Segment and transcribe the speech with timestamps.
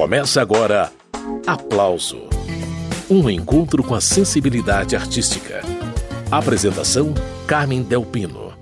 [0.00, 0.90] Começa agora
[1.46, 2.22] Aplauso
[3.10, 5.60] um encontro com a sensibilidade artística.
[6.30, 7.12] Apresentação:
[7.46, 8.54] Carmen Delpino.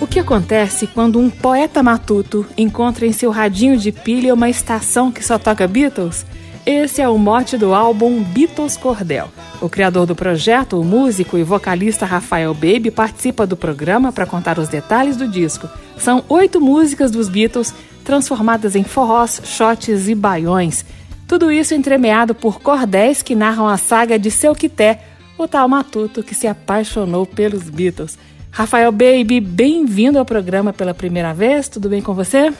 [0.00, 5.12] O que acontece quando um poeta matuto encontra em seu radinho de pilha uma estação
[5.12, 6.26] que só toca Beatles?
[6.66, 9.30] Esse é o mote do álbum Beatles Cordel.
[9.60, 14.58] O criador do projeto, o músico e vocalista Rafael Baby, participa do programa para contar
[14.58, 15.68] os detalhes do disco.
[15.98, 20.82] São oito músicas dos Beatles transformadas em forrós, shots e baiões.
[21.28, 25.02] Tudo isso entremeado por cordéis que narram a saga de seu quité,
[25.36, 28.18] o tal matuto que se apaixonou pelos Beatles.
[28.50, 31.68] Rafael Baby, bem-vindo ao programa pela primeira vez.
[31.68, 32.50] Tudo bem com você?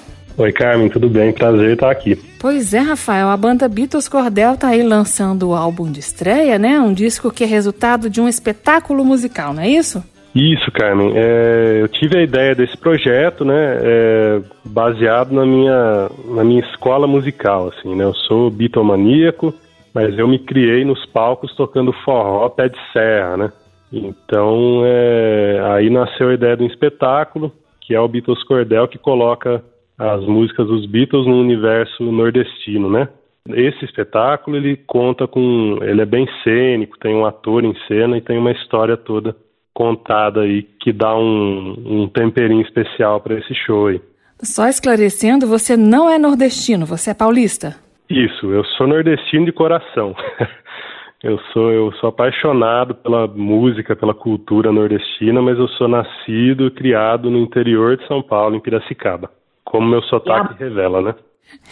[0.41, 1.35] Oi, Carmen, tudo bem?
[1.35, 2.17] Prazer estar aqui.
[2.41, 6.81] Pois é, Rafael, a banda Beatles Cordel tá aí lançando o álbum de estreia, né?
[6.81, 10.03] Um disco que é resultado de um espetáculo musical, não é isso?
[10.35, 11.13] Isso, Carmen.
[11.15, 17.07] É, eu tive a ideia desse projeto, né, é, baseado na minha, na minha escola
[17.07, 18.05] musical, assim, né?
[18.05, 19.53] Eu sou bitomaníaco,
[19.93, 23.53] mas eu me criei nos palcos tocando forró pé de serra, né?
[23.93, 28.97] Então, é, aí nasceu a ideia de um espetáculo, que é o Beatles Cordel, que
[28.97, 29.63] coloca
[30.01, 33.07] as músicas dos Beatles no universo nordestino, né?
[33.51, 38.23] Esse espetáculo ele conta com, ele é bem cênico, tem um ator em cena e
[38.23, 39.37] tem uma história toda
[39.75, 44.01] contada aí que dá um, um temperinho especial para esse show aí.
[44.43, 47.77] Só esclarecendo, você não é nordestino, você é paulista?
[48.09, 50.15] Isso, eu sou nordestino de coração.
[51.23, 56.71] eu sou eu sou apaixonado pela música, pela cultura nordestina, mas eu sou nascido e
[56.71, 59.31] criado no interior de São Paulo, em Piracicaba
[59.71, 61.15] como meu sotaque revela, né?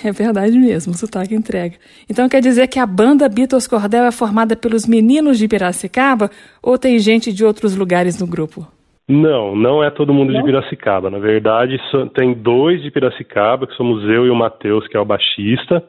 [0.04, 1.76] É verdade mesmo, o sotaque entrega.
[2.08, 6.30] Então quer dizer que a banda Beatles Cordel é formada pelos meninos de Piracicaba
[6.62, 8.66] ou tem gente de outros lugares no grupo?
[9.08, 10.40] Não, não é todo mundo não?
[10.40, 11.10] de Piracicaba.
[11.10, 11.80] Na verdade,
[12.14, 15.82] tem dois de Piracicaba, que somos eu e o Matheus, que é o baixista.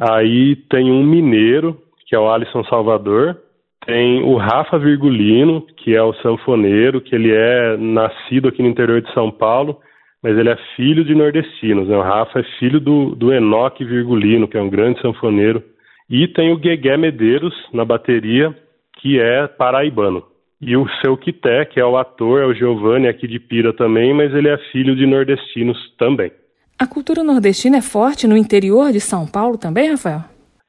[0.00, 3.36] Aí tem um mineiro, que é o Alisson Salvador.
[3.84, 9.02] Tem o Rafa Virgulino, que é o sanfoneiro, que ele é nascido aqui no interior
[9.02, 9.78] de São Paulo
[10.22, 11.88] mas ele é filho de nordestinos.
[11.88, 11.96] Né?
[11.96, 15.62] O Rafa é filho do, do Enoque Virgulino, que é um grande sanfoneiro.
[16.08, 18.54] E tem o Guegué Medeiros na bateria,
[19.00, 20.22] que é paraibano.
[20.60, 24.14] E o seu Quité, que é o ator, é o Giovanni aqui de Pira também,
[24.14, 26.30] mas ele é filho de nordestinos também.
[26.78, 30.20] A cultura nordestina é forte no interior de São Paulo também, Rafael?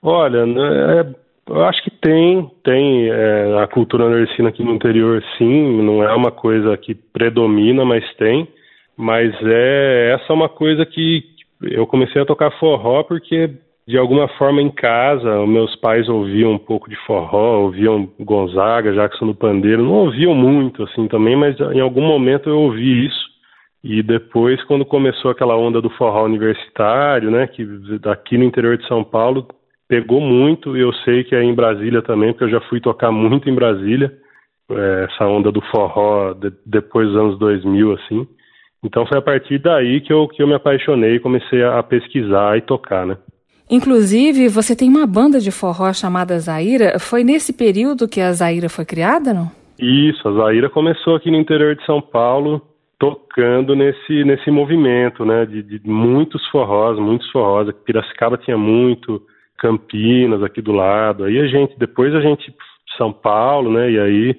[0.01, 0.61] Olha, né,
[0.99, 1.15] é,
[1.47, 6.13] eu acho que tem, tem é, a cultura nordestina aqui no interior, sim, não é
[6.15, 8.47] uma coisa que predomina, mas tem.
[8.97, 11.23] Mas é essa é uma coisa que
[11.61, 13.49] eu comecei a tocar forró porque
[13.85, 19.27] de alguma forma em casa, meus pais ouviam um pouco de forró, ouviam Gonzaga, Jackson
[19.27, 23.33] do Pandeiro, não ouviam muito assim também, mas em algum momento eu ouvi isso.
[23.83, 27.65] E depois, quando começou aquela onda do forró universitário, né, que
[27.99, 29.45] daqui no interior de São Paulo
[29.89, 33.11] pegou muito, e eu sei que é em Brasília também, porque eu já fui tocar
[33.11, 34.13] muito em Brasília,
[34.71, 38.25] é, essa onda do forró de, depois dos anos 2000, assim.
[38.83, 42.57] Então foi a partir daí que eu, que eu me apaixonei e comecei a pesquisar
[42.57, 43.17] e tocar, né?
[43.69, 46.99] Inclusive, você tem uma banda de forró chamada Zaira.
[46.99, 49.49] Foi nesse período que a Zaira foi criada, não?
[49.79, 52.61] Isso, a Zaira começou aqui no interior de São Paulo,
[52.99, 55.45] tocando nesse, nesse movimento, né?
[55.45, 57.73] De, de muitos forrós, muitos forrós.
[57.85, 59.21] Piracicaba tinha muito,
[59.57, 61.23] Campinas aqui do lado.
[61.23, 62.53] Aí a gente, depois a gente,
[62.97, 63.89] São Paulo, né?
[63.91, 64.35] E aí,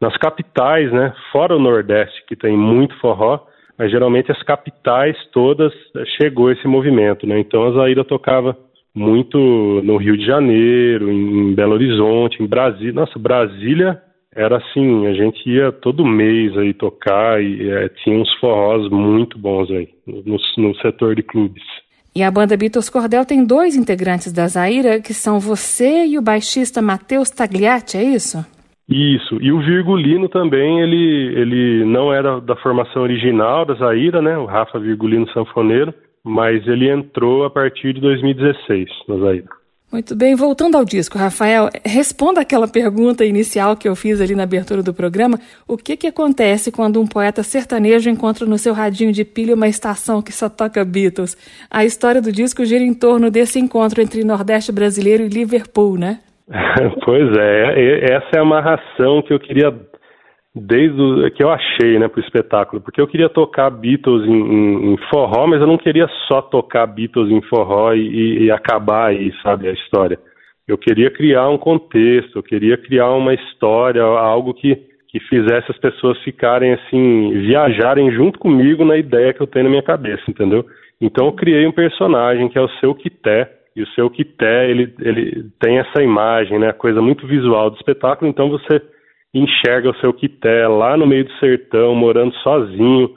[0.00, 1.14] nas capitais, né?
[1.30, 3.38] Fora o Nordeste, que tem muito forró,
[3.78, 7.38] mas geralmente as capitais todas eh, chegou esse movimento, né?
[7.40, 8.56] Então a Zaira tocava
[8.94, 9.38] muito
[9.82, 12.92] no Rio de Janeiro, em Belo Horizonte, em Brasília.
[12.92, 14.00] Nossa, Brasília
[14.34, 19.38] era assim, a gente ia todo mês aí tocar e é, tinha uns forrós muito
[19.38, 21.62] bons aí no, no setor de clubes.
[22.14, 26.22] E a banda Beatles Cordel tem dois integrantes da Zaira, que são você e o
[26.22, 28.44] baixista Matheus Tagliatti, é isso?
[28.88, 34.36] Isso, e o Virgulino também, ele, ele não era da formação original da Zaira, né,
[34.36, 35.94] o Rafa Virgulino Sanfoneiro,
[36.24, 39.62] mas ele entrou a partir de 2016 na Zaira.
[39.92, 44.44] Muito bem, voltando ao disco, Rafael, responda aquela pergunta inicial que eu fiz ali na
[44.44, 45.38] abertura do programa.
[45.68, 49.68] O que, que acontece quando um poeta sertanejo encontra no seu radinho de pilha uma
[49.68, 51.36] estação que só toca Beatles?
[51.70, 56.20] A história do disco gira em torno desse encontro entre Nordeste brasileiro e Liverpool, né?
[57.04, 59.72] pois é, essa é a amarração que eu queria
[60.54, 64.92] desde o, que eu achei, né, pro espetáculo, porque eu queria tocar Beatles em, em,
[64.92, 69.32] em forró, mas eu não queria só tocar Beatles em forró e, e, acabar aí,
[69.42, 70.18] sabe, a história.
[70.68, 75.76] Eu queria criar um contexto, eu queria criar uma história, algo que que fizesse as
[75.76, 80.64] pessoas ficarem assim, viajarem junto comigo na ideia que eu tenho na minha cabeça, entendeu?
[80.98, 84.94] Então eu criei um personagem que é o seu Quité, e o seu Quité, ele,
[85.00, 88.80] ele tem essa imagem, né, coisa muito visual do espetáculo, então você
[89.34, 93.10] enxerga o seu Quité lá no meio do sertão, morando sozinho,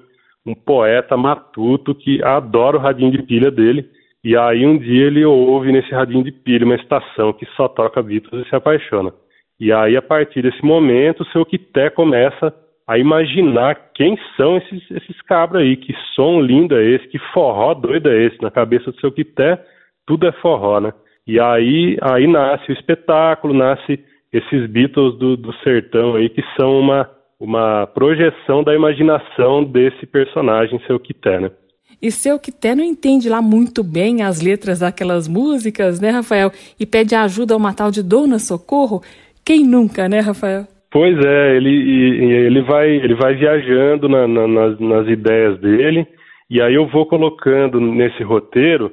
[0.45, 3.89] um poeta matuto que adora o radinho de pilha dele,
[4.23, 8.01] e aí um dia ele ouve nesse radinho de pilha uma estação que só toca
[8.01, 9.13] Beatles e se apaixona.
[9.59, 12.53] E aí, a partir desse momento, o seu Quité começa
[12.87, 17.73] a imaginar quem são esses, esses cabras aí, que som lindo é esse, que forró
[17.73, 18.41] doido é esse.
[18.41, 19.59] Na cabeça do seu Quité,
[20.05, 20.93] tudo é forró, né?
[21.27, 23.99] E aí, aí nasce o espetáculo, nasce
[24.31, 27.09] esses Beatles do, do sertão aí, que são uma,
[27.39, 31.51] uma projeção da imaginação desse personagem, seu Quité, né?
[32.01, 36.51] E seu Quité não entende lá muito bem as letras daquelas músicas, né, Rafael?
[36.79, 39.01] E pede ajuda a uma tal de Dona Socorro.
[39.43, 40.65] Quem nunca, né, Rafael?
[40.91, 46.07] Pois é, ele, ele, vai, ele vai viajando na, na, nas, nas ideias dele,
[46.49, 48.91] e aí eu vou colocando nesse roteiro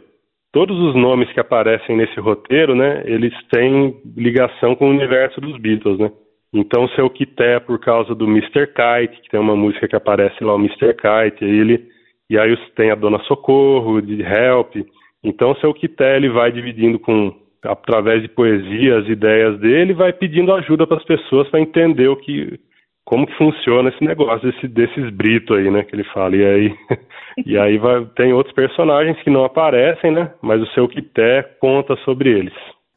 [0.52, 5.58] todos os nomes que aparecem nesse roteiro, né, eles têm ligação com o universo dos
[5.58, 6.10] Beatles, né?
[6.54, 8.66] Então, seu Quité, por causa do Mr.
[8.66, 10.94] Kite, que tem uma música que aparece lá, o Mr.
[10.94, 11.88] Kite, ele,
[12.28, 14.76] e aí tem a Dona Socorro, de Help.
[15.24, 17.34] Então, seu Quité, ele vai dividindo com
[17.64, 22.16] através de poesia, as ideias dele, vai pedindo ajuda para as pessoas para entender o
[22.16, 22.58] que,
[23.04, 26.36] como que funciona esse negócio desse, desses britos aí, né, que ele fala.
[26.36, 26.74] E aí,
[27.46, 31.96] e aí vai, tem outros personagens que não aparecem, né, mas o seu Quité conta
[32.04, 32.54] sobre eles.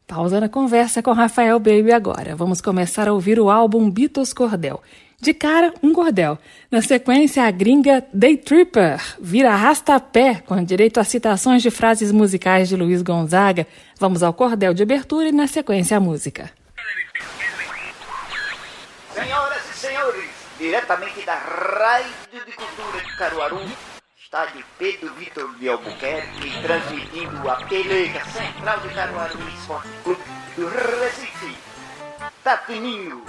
[0.07, 2.35] Pausa na conversa com Rafael Baby agora.
[2.35, 4.79] Vamos começar a ouvir o álbum Beatles Cordel.
[5.19, 6.37] De cara, um cordel.
[6.69, 12.69] Na sequência, a gringa Day Tripper vira arrasta-pé, com direito a citações de frases musicais
[12.69, 13.65] de Luiz Gonzaga.
[13.99, 16.51] Vamos ao cordel de abertura e, na sequência, a música.
[19.13, 19.44] Senhores,
[20.65, 23.61] diretamente da Rádio de Cultura de Caruaru,
[24.17, 30.23] está de Pedro Vitor de Albuquerque, transmitindo a peleja central de Caruaru Esporte Clube
[30.55, 31.55] do Recife.
[32.43, 33.23] Tá fininho.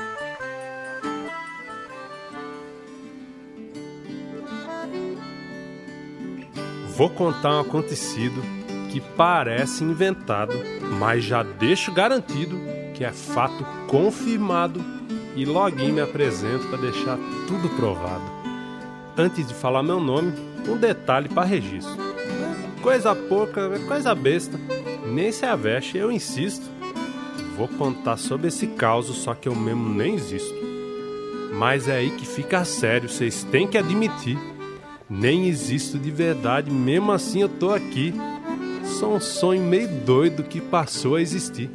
[6.96, 8.40] Vou contar um acontecido
[8.90, 10.54] que parece inventado,
[10.98, 12.58] mas já deixo garantido
[12.94, 14.82] que é fato confirmado
[15.36, 18.24] e login me apresento para deixar tudo provado.
[19.16, 20.32] Antes de falar meu nome,
[20.68, 21.94] um detalhe para registro.
[22.82, 24.58] Coisa pouca, coisa besta,
[25.06, 26.66] nem se aveste, eu insisto.
[27.56, 30.54] Vou contar sobre esse caos, só que eu mesmo nem existo.
[31.52, 34.36] Mas é aí que fica sério, vocês têm que admitir
[35.08, 38.12] nem existo de verdade, mesmo assim eu tô aqui.
[38.98, 41.70] Sou um sonho meio doido que passou a existir.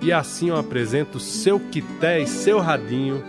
[0.00, 3.22] E assim eu apresento seu Quité e seu Radinho,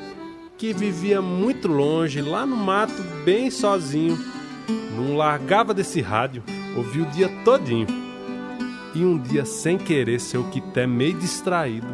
[0.57, 4.17] que vivia muito longe, lá no mato, bem sozinho.
[4.95, 6.43] Não largava desse rádio,
[6.75, 7.87] ouvia o dia todinho.
[8.93, 11.87] E um dia, sem querer, seu Quité meio distraído,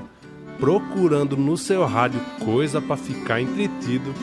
[0.60, 4.14] procurando no seu rádio coisa para ficar entretido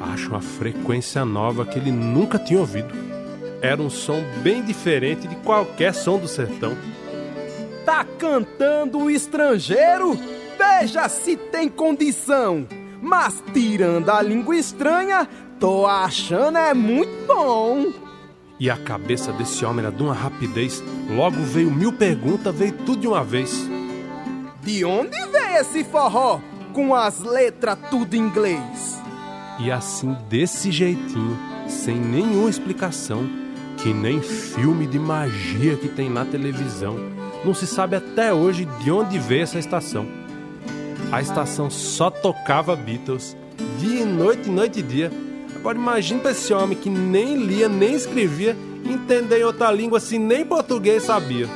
[0.00, 2.88] acho uma frequência nova que ele nunca tinha ouvido.
[3.60, 6.76] Era um som bem diferente de qualquer som do sertão.
[7.84, 10.18] Tá cantando o estrangeiro?
[10.58, 12.66] Veja se tem condição.
[13.00, 15.26] Mas tirando a língua estranha,
[15.58, 17.92] tô achando é muito bom.
[18.58, 20.84] E a cabeça desse homem era de uma rapidez.
[21.08, 23.66] Logo veio mil perguntas, veio tudo de uma vez.
[24.62, 26.40] De onde veio esse forró?
[26.74, 29.00] Com as letras tudo em inglês.
[29.58, 33.28] E assim, desse jeitinho, sem nenhuma explicação,
[33.78, 36.96] que nem filme de magia que tem na televisão,
[37.44, 40.06] não se sabe até hoje de onde veio essa estação.
[41.10, 43.36] A estação só tocava Beatles,
[43.78, 45.10] dia e noite, noite e dia.
[45.56, 50.18] Agora imagine pra esse homem que nem lia, nem escrevia, entender em outra língua se
[50.18, 51.48] nem português sabia.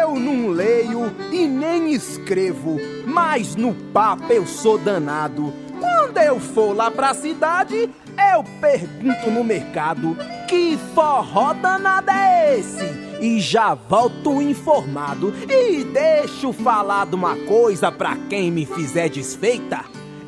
[0.00, 5.52] Eu não leio e nem escrevo, mas no papo eu sou danado.
[5.80, 7.90] Quando eu for lá pra cidade,
[8.32, 10.16] eu pergunto no mercado
[10.48, 13.03] que forró danado é esse?
[13.20, 19.84] E já volto informado e deixo falar de uma coisa pra quem me fizer desfeita.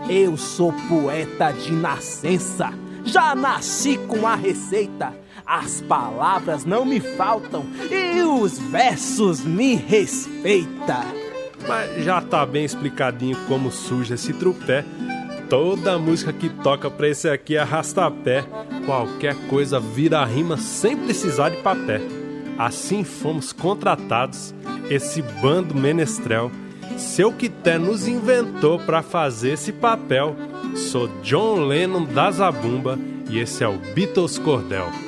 [0.08, 2.72] Eu sou poeta de nascença,
[3.04, 5.14] já nasci com a receita.
[5.44, 11.04] As palavras não me faltam e os versos me respeita.
[11.66, 14.84] Mas já tá bem explicadinho como surge esse trupé
[15.48, 18.44] Toda música que toca pra esse aqui é arrasta-pé.
[18.84, 22.25] Qualquer coisa vira rima sem precisar de papel.
[22.58, 24.54] Assim fomos contratados,
[24.90, 26.50] esse bando menestrel,
[26.96, 30.34] seu Quité nos inventou para fazer esse papel.
[30.74, 32.98] Sou John Lennon da Zabumba
[33.28, 35.05] e esse é o Beatles Cordel.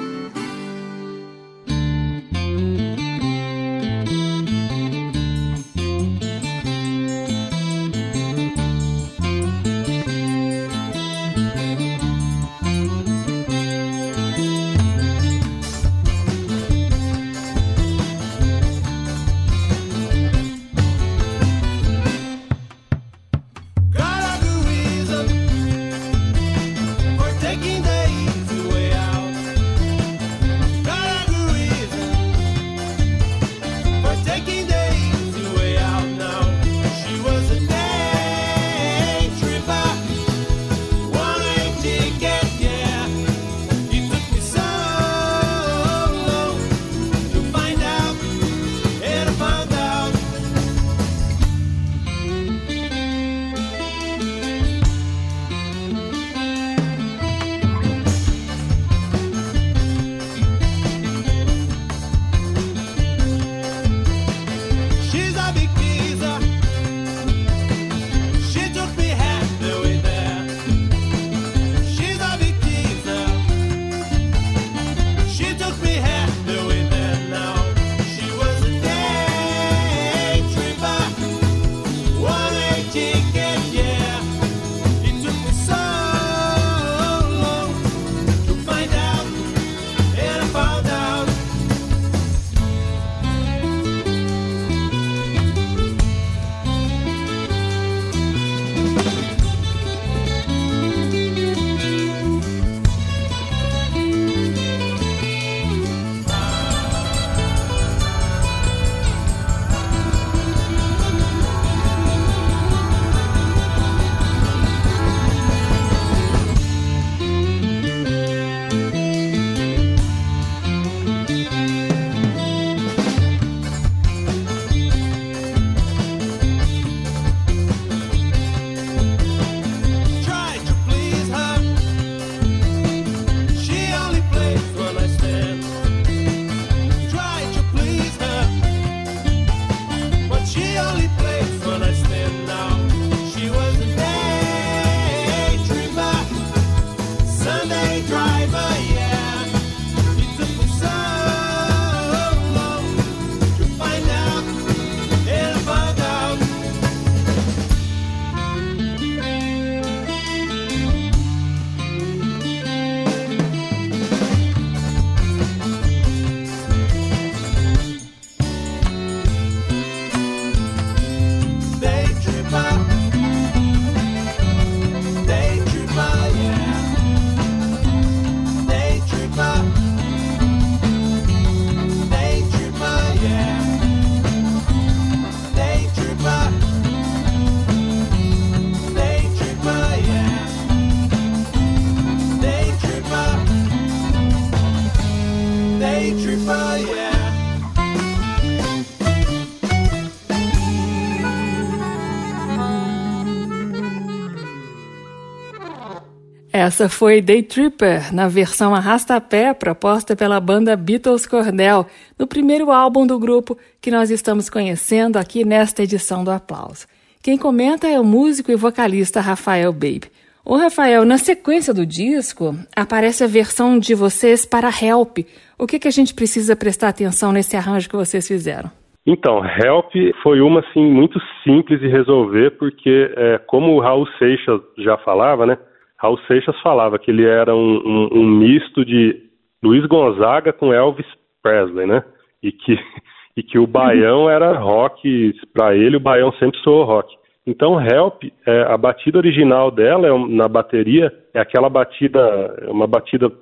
[206.69, 211.87] Essa foi Day Tripper, na versão arrasta-pé proposta pela banda Beatles Cordel,
[212.19, 216.87] no primeiro álbum do grupo que nós estamos conhecendo aqui nesta edição do Aplauso.
[217.23, 220.13] Quem comenta é o músico e vocalista Rafael Babe.
[220.45, 225.21] Ô Rafael, na sequência do disco aparece a versão de vocês para Help.
[225.59, 228.71] O que, que a gente precisa prestar atenção nesse arranjo que vocês fizeram?
[229.07, 229.91] Então, Help
[230.23, 235.47] foi uma assim muito simples de resolver porque, é, como o Raul Seixas já falava,
[235.47, 235.57] né?
[235.99, 239.21] Raul Seixas falava que ele era um, um, um misto de
[239.63, 241.07] Luiz Gonzaga com Elvis
[241.43, 242.05] Presley, né?
[242.43, 242.79] E que,
[243.37, 247.17] e que o baião era rock, para ele o baião sempre soou rock.
[247.47, 252.21] Então, Help, é, a batida original dela é, na bateria é aquela batida,
[252.69, 253.33] uma batida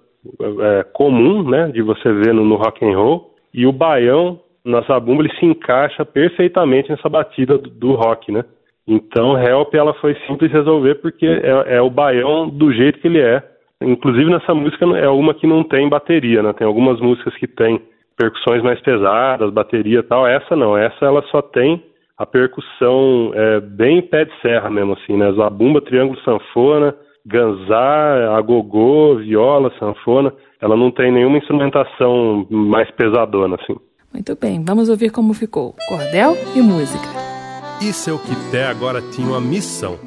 [0.61, 4.81] é, comum, né, de você ver no, no rock and roll, e o baião na
[4.83, 8.45] zabumba ele se encaixa perfeitamente nessa batida do, do rock, né?
[8.87, 13.21] Então, Help ela foi simples resolver porque é, é, o baião do jeito que ele
[13.21, 13.43] é.
[13.83, 16.53] Inclusive nessa música é uma que não tem bateria, né?
[16.53, 17.81] Tem algumas músicas que tem
[18.17, 20.27] percussões mais pesadas, bateria e tal.
[20.27, 21.83] Essa não, essa ela só tem
[22.17, 25.31] a percussão é, bem pé de serra mesmo, assim, né?
[25.33, 26.95] Zabumba, triângulo, sanfona,
[27.27, 30.33] ganzá, agogô, viola, sanfona.
[30.61, 33.77] Ela não tem nenhuma instrumentação mais pesadona, assim.
[34.13, 35.75] Muito bem, vamos ouvir como ficou.
[35.89, 37.36] Cordel e música.
[37.81, 39.99] E seu Quité agora tinha uma missão.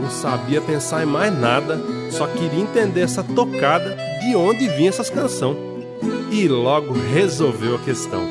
[0.00, 5.10] Não sabia pensar em mais nada, só queria entender essa tocada, de onde vinha essas
[5.10, 5.56] canções.
[6.30, 8.28] E logo resolveu a questão.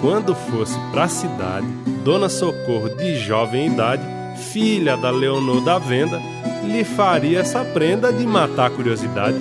[0.00, 1.66] Quando fosse para a cidade,
[2.04, 4.02] Dona Socorro, de jovem idade,
[4.52, 6.22] filha da Leonor da Venda,
[6.64, 9.38] lhe faria essa prenda de matar a curiosidade.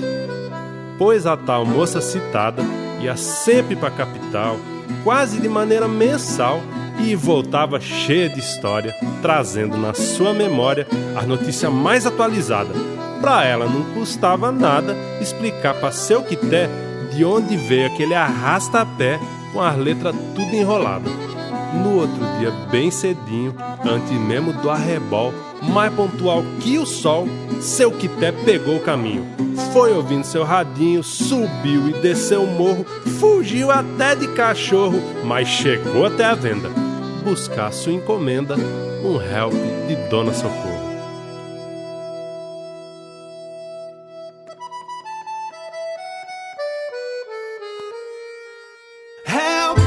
[0.98, 2.63] Pois a tal moça citada
[3.00, 4.58] ia sempre para a capital,
[5.04, 6.62] quase de maneira mensal,
[7.00, 12.74] e voltava cheia de história, trazendo na sua memória a notícia mais atualizada.
[13.22, 16.70] Para ela não custava nada explicar para seu quité
[17.13, 19.20] de onde veio aquele arrasta-pé
[19.51, 21.10] com as letras tudo enrolada.
[21.74, 27.27] No outro dia, bem cedinho, antes mesmo do arrebol, mais pontual que o sol,
[27.60, 29.25] seu quité pegou o caminho.
[29.74, 32.86] Foi ouvindo seu radinho, subiu e desceu o morro,
[33.20, 36.87] fugiu até de cachorro, mas chegou até a venda.
[37.28, 38.56] Buscar sua encomenda,
[39.04, 39.54] um help
[39.86, 40.80] de Dona Socorro.
[49.26, 49.78] Help!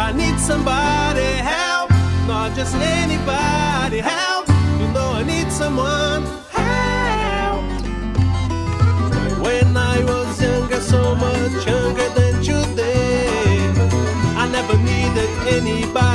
[0.00, 1.90] I need somebody, help!
[2.26, 4.48] Not just anybody, help!
[4.80, 7.64] You know I need someone, help!
[9.42, 13.58] When I was younger, so much younger than today,
[14.38, 16.07] I never needed anybody's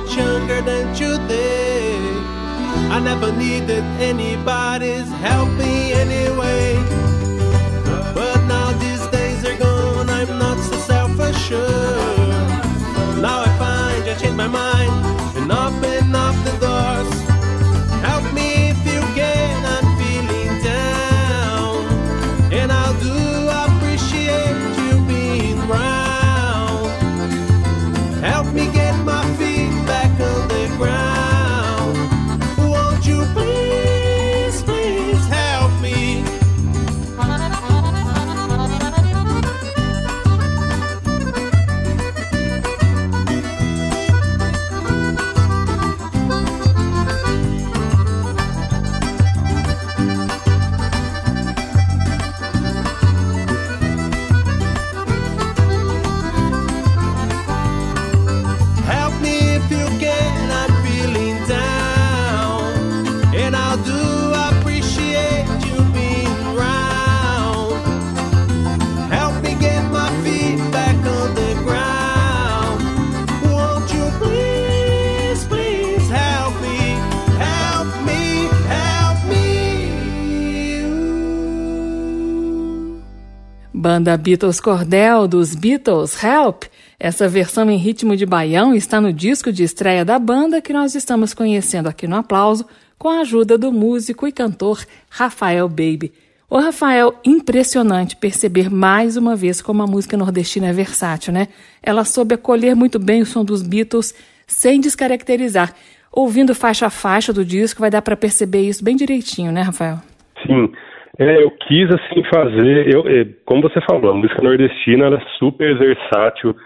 [0.00, 1.96] much younger than today,
[2.90, 5.48] I never needed anybody's help
[84.00, 86.62] Banda Beatles Cordel dos Beatles Help.
[86.98, 90.94] Essa versão em ritmo de baião está no disco de estreia da banda que nós
[90.94, 92.64] estamos conhecendo aqui no Aplauso
[92.98, 96.14] com a ajuda do músico e cantor Rafael Baby.
[96.48, 101.48] Ô Rafael, impressionante perceber mais uma vez como a música nordestina é versátil, né?
[101.82, 104.14] Ela soube acolher muito bem o som dos Beatles
[104.46, 105.74] sem descaracterizar.
[106.10, 109.98] Ouvindo faixa a faixa do disco vai dar para perceber isso bem direitinho, né, Rafael?
[110.46, 110.72] Sim,
[111.20, 115.26] é, eu quis assim fazer, eu, é, como você falou, a música nordestina ela é
[115.38, 116.56] super versátil,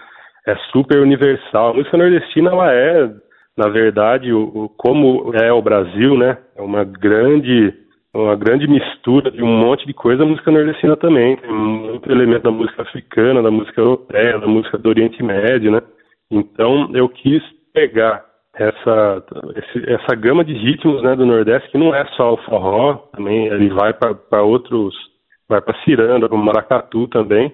[0.47, 1.71] é super universal.
[1.71, 3.11] A música nordestina ela é,
[3.57, 6.37] na verdade, o, o- como é o Brasil, né?
[6.55, 7.73] É uma grande,
[8.13, 10.23] uma grande mistura de um monte de coisa.
[10.23, 14.77] A música nordestina também tem muito elemento da música africana, da música europeia, da música
[14.77, 15.81] do Oriente Médio, né?
[16.31, 18.23] Então eu quis pegar
[18.57, 19.23] essa,
[19.87, 23.69] essa gama de ritmos né, do Nordeste, que não é só o forró, também ele
[23.69, 24.95] vai para outros,
[25.47, 27.53] vai para ciranda, para maracatu também.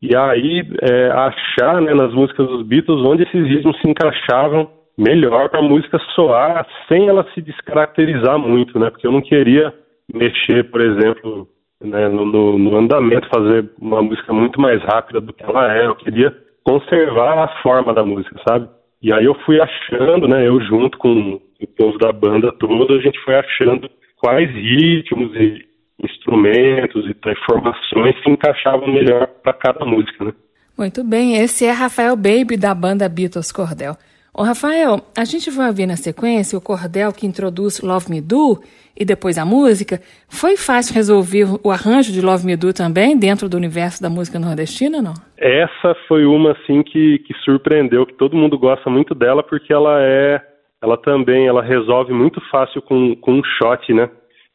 [0.00, 5.48] E aí é, achar né, nas músicas dos Beatles onde esses ritmos se encaixavam melhor
[5.48, 8.90] para a música soar sem ela se descaracterizar muito, né?
[8.90, 9.72] Porque eu não queria
[10.12, 11.48] mexer, por exemplo,
[11.80, 15.86] né, no, no, andamento, fazer uma música muito mais rápida do que ela é.
[15.86, 18.68] Eu queria conservar a forma da música, sabe?
[19.02, 23.00] E aí eu fui achando, né, eu junto com o povo da banda toda, a
[23.00, 25.66] gente foi achando quais ritmos e
[26.02, 30.32] instrumentos e informações se encaixavam melhor para cada música, né?
[30.78, 33.96] Muito bem, esse é Rafael Baby da banda Beatles Cordel.
[34.34, 38.62] Ô Rafael, a gente vai ouvir na sequência o cordel que introduz Love Me Do
[38.98, 40.00] e depois a música.
[40.26, 44.38] Foi fácil resolver o arranjo de Love Me Do também dentro do universo da música
[44.38, 45.12] nordestina, não?
[45.36, 50.00] Essa foi uma assim que, que surpreendeu, que todo mundo gosta muito dela porque ela
[50.00, 50.40] é,
[50.82, 54.08] ela também, ela resolve muito fácil com, com um shot, né?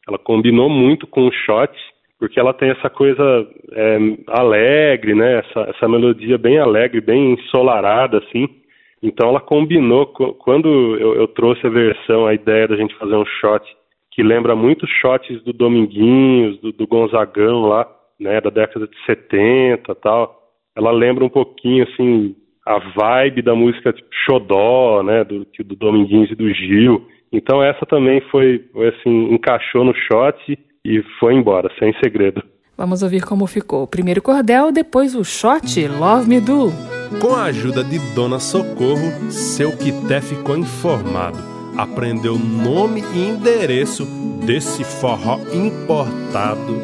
[0.08, 1.72] Ela combinou muito com o shot
[2.18, 3.22] porque ela tem essa coisa
[3.70, 5.38] é, alegre, né?
[5.38, 8.58] Essa, essa melodia bem alegre, bem ensolarada, assim
[9.02, 13.24] então ela combinou, quando eu, eu, trouxe a versão, a ideia da gente fazer um
[13.40, 13.64] shot
[14.10, 19.94] que lembra muito shots do Dominguinhos, do, do Gonzagão lá, né, da década de 70
[19.96, 20.36] tal.
[20.76, 22.34] Ela lembra um pouquinho, assim,
[22.66, 27.06] a vibe da música tipo Xodó, né, do, do Dominguinhos e do Gil.
[27.32, 32.42] Então essa também foi, assim, encaixou no shot e foi embora, sem segredo.
[32.76, 33.86] Vamos ouvir como ficou.
[33.86, 36.97] Primeiro cordel, depois o shot Love Me Do.
[37.20, 41.38] Com a ajuda de Dona Socorro, seu Quité ficou informado.
[41.76, 44.04] Aprendeu nome e endereço
[44.44, 46.76] desse forró importado.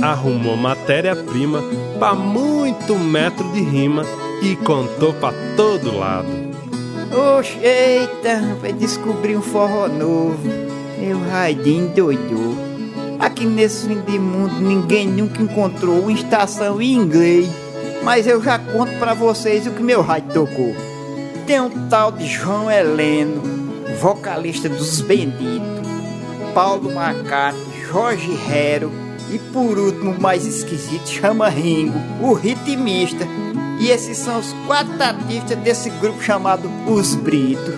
[0.00, 1.62] Arrumou matéria-prima
[2.00, 4.02] para muito metro de rima
[4.42, 6.28] e contou para todo lado.
[7.38, 10.48] Oxe, eita, vai descobrir um forró novo.
[10.98, 12.56] Meu raidinho doidou.
[13.18, 17.65] Aqui nesse fim de mundo ninguém nunca encontrou uma estação em inglês
[18.02, 20.74] mas eu já conto para vocês o que meu rádio tocou.
[21.46, 23.42] Tem um tal de João Heleno,
[24.00, 25.86] vocalista dos Benditos,
[26.54, 28.90] Paulo Macate, Jorge Hero
[29.30, 33.26] e por último, mais esquisito, chama Ringo, o ritmista.
[33.80, 37.74] E esses são os quatro artistas desse grupo chamado Os Britos.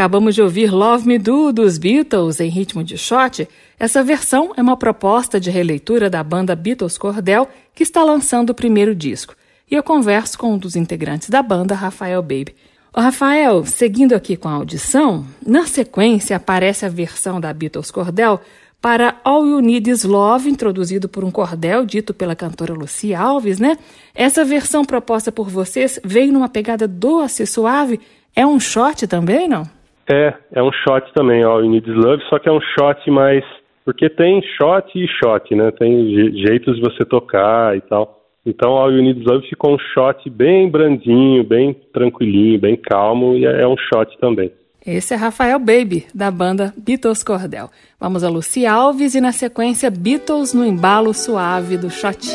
[0.00, 3.46] Acabamos de ouvir Love Me Do dos Beatles em ritmo de shot.
[3.78, 8.54] Essa versão é uma proposta de releitura da banda Beatles Cordel, que está lançando o
[8.54, 9.34] primeiro disco.
[9.70, 12.56] E eu converso com um dos integrantes da banda, Rafael Baby.
[12.96, 18.40] O Rafael, seguindo aqui com a audição, na sequência aparece a versão da Beatles Cordel
[18.80, 23.58] para All You Need Is Love, introduzido por um cordel dito pela cantora Lucia Alves,
[23.58, 23.76] né?
[24.14, 28.00] Essa versão proposta por vocês veio numa pegada doce, e suave.
[28.34, 29.68] É um shot também, não?
[30.10, 33.44] É, é um shot também, ó, You Need Love, só que é um shot mais.
[33.84, 35.70] Porque tem shot e shot, né?
[35.70, 38.20] Tem jeitos de você tocar e tal.
[38.44, 43.46] Então, ó, You Need Love ficou um shot bem brandinho, bem tranquilinho, bem calmo, e
[43.46, 44.50] é, é um shot também.
[44.84, 47.70] Esse é Rafael Baby, da banda Beatles Cordel.
[47.98, 52.30] Vamos a Lucy Alves e, na sequência, Beatles no embalo suave do shot.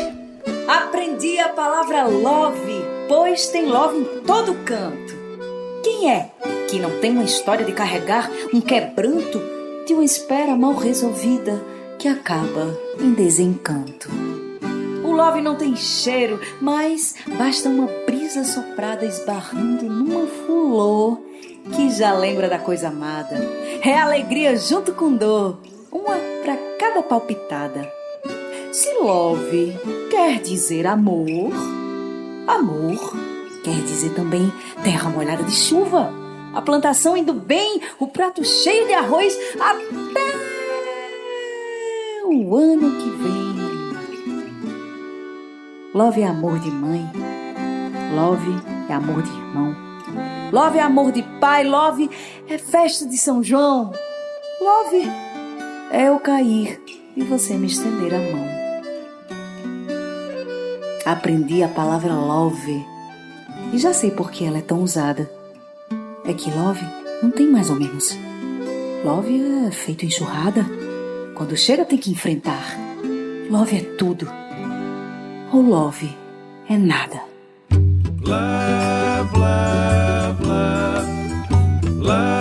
[0.66, 5.15] Aprendi a palavra love, pois tem love em todo canto.
[5.86, 6.32] Quem é
[6.68, 9.40] que não tem uma história de carregar um quebranto
[9.86, 11.62] de uma espera mal resolvida
[11.96, 14.08] que acaba em desencanto?
[15.04, 21.20] O love não tem cheiro, mas basta uma brisa soprada esbarrando numa flor
[21.76, 23.36] que já lembra da coisa amada.
[23.80, 25.60] É alegria junto com dor,
[25.92, 27.88] uma para cada palpitada.
[28.72, 29.78] Se love
[30.10, 31.52] quer dizer amor,
[32.48, 34.52] amor quer dizer também
[34.84, 36.12] terra molhada de chuva.
[36.54, 40.36] A plantação indo bem, o prato cheio de arroz até
[42.24, 43.56] o ano que vem.
[45.92, 47.10] Love é amor de mãe,
[48.14, 48.54] love
[48.88, 49.74] é amor de irmão,
[50.52, 52.08] love é amor de pai, love
[52.48, 53.90] é festa de São João,
[54.60, 55.10] love
[55.90, 56.80] é eu cair
[57.16, 58.46] e você me estender a mão.
[61.04, 62.95] Aprendi a palavra love
[63.72, 65.30] e já sei por que ela é tão usada.
[66.24, 66.84] É que Love
[67.22, 68.16] não tem mais ou menos.
[69.04, 70.64] Love é feito enxurrada.
[71.34, 72.76] Quando chega tem que enfrentar.
[73.50, 74.28] Love é tudo.
[75.52, 76.10] Ou love
[76.68, 77.20] é nada.
[78.26, 81.96] Love, love, love.
[82.00, 82.35] Love.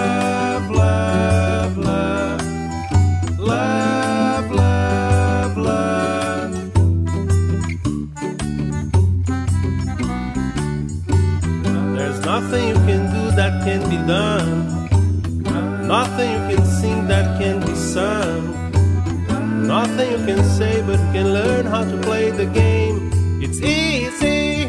[20.11, 23.11] you can say, but you can learn how to play the game.
[23.41, 24.67] It's easy.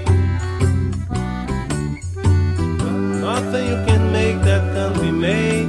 [3.20, 5.66] Nothing you can make that can't be made.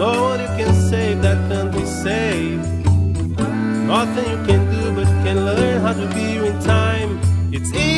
[0.00, 2.66] No one you can save that can't be saved.
[3.86, 7.20] Nothing you can do, but you can learn how to be in time.
[7.52, 7.93] It's easy.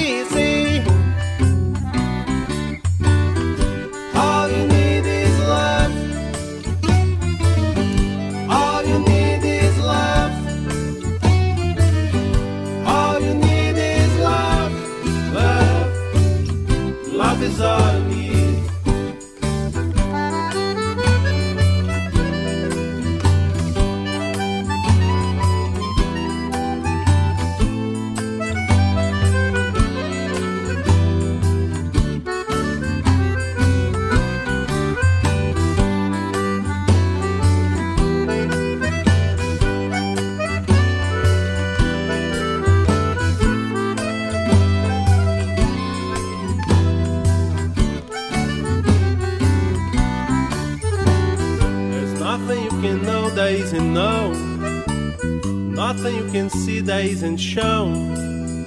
[57.07, 58.67] plays and shown.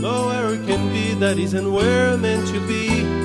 [0.00, 3.23] Nowhere it can be that isn't where I'm meant to be.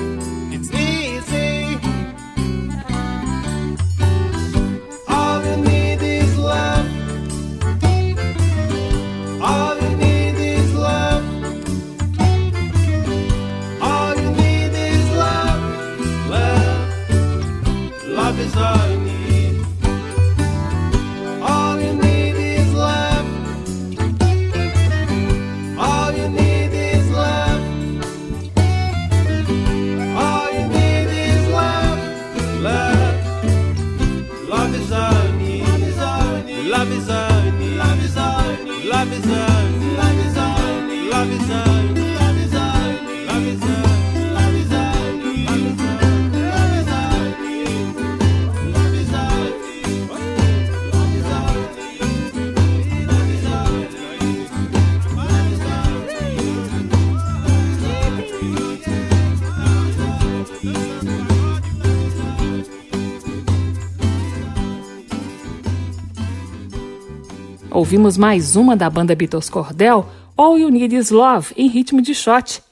[67.80, 72.14] Ouvimos mais uma da banda Beatles Cordel, All You Need Is Love, em ritmo de
[72.14, 72.62] shot.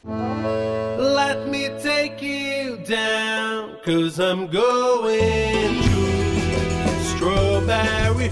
[0.98, 8.30] Let me take you down, cause I'm going to Strawberry.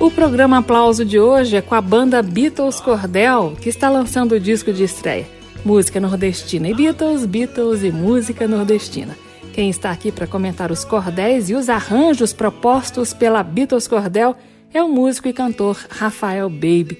[0.00, 4.40] O programa Aplauso de hoje é com a banda Beatles Cordel, que está lançando o
[4.40, 5.28] disco de estreia.
[5.64, 9.16] Música nordestina e Beatles, Beatles e música nordestina.
[9.52, 14.34] Quem está aqui para comentar os cordéis e os arranjos propostos pela Beatles Cordel
[14.72, 16.96] é o músico e cantor Rafael Baby.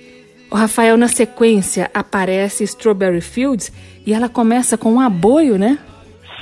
[0.50, 3.70] O Rafael, na sequência, aparece Strawberry Fields
[4.04, 5.78] e ela começa com um aboio, né?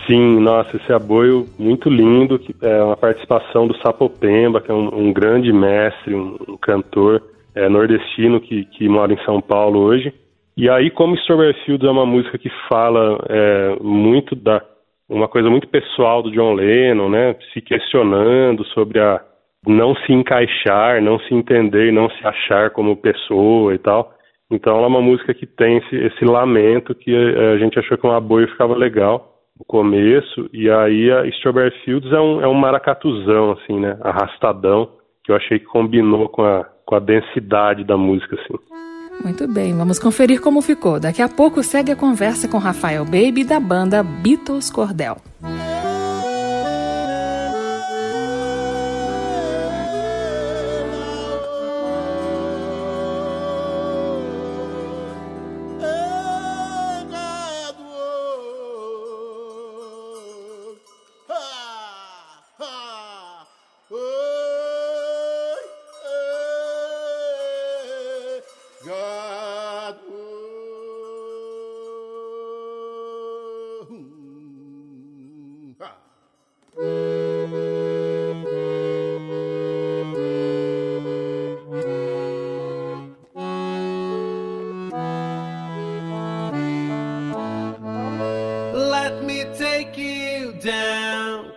[0.07, 5.09] Sim, nossa, esse aboio muito lindo, que é uma participação do Sapopemba, que é um,
[5.09, 7.23] um grande mestre, um, um cantor
[7.55, 10.15] é, nordestino que, que mora em São Paulo hoje.
[10.57, 14.63] E aí, como Strawberry Fields é uma música que fala é, muito da
[15.09, 19.21] uma coisa muito pessoal do John Lennon, né, se questionando sobre a
[19.67, 24.15] não se encaixar, não se entender, não se achar como pessoa e tal.
[24.51, 27.79] Então ela é uma música que tem esse, esse lamento que a, eh, a, gente
[27.79, 32.41] achou que um aboio ficava legal no começo, e aí a Strawberry Fields é um,
[32.41, 34.89] é um maracatuzão, assim, né, arrastadão,
[35.25, 38.55] que eu achei que combinou com a, com a densidade da música, assim.
[39.23, 41.01] Muito bem, vamos conferir como ficou.
[41.01, 45.17] Daqui a pouco segue a conversa com Rafael Baby da banda Beatles Cordel.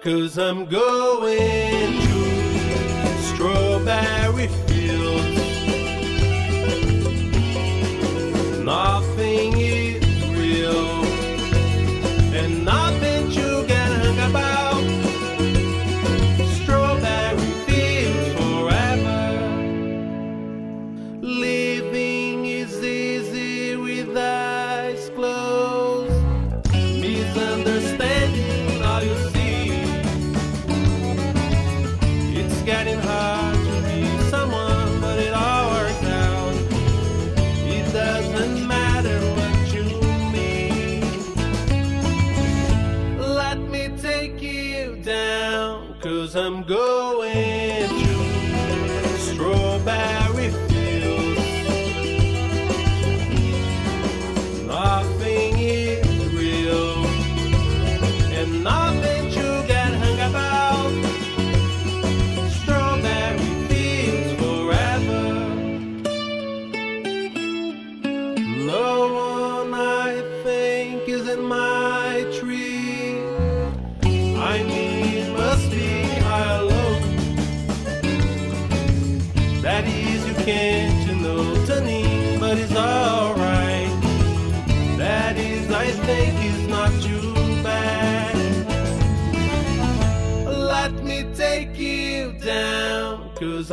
[0.03, 4.47] Cause I'm going to Strawberry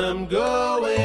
[0.09, 0.98] I'm going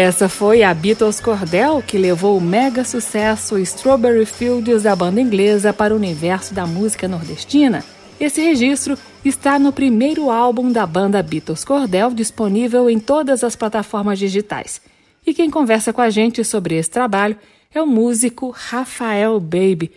[0.00, 5.72] Essa foi a Beatles Cordel que levou o mega sucesso Strawberry Fields da banda inglesa
[5.72, 7.84] para o universo da música nordestina.
[8.20, 14.20] Esse registro está no primeiro álbum da banda Beatles Cordel, disponível em todas as plataformas
[14.20, 14.80] digitais.
[15.26, 17.36] E quem conversa com a gente sobre esse trabalho
[17.74, 19.90] é o músico Rafael Baby.